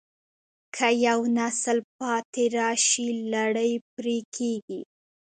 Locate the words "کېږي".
4.35-4.81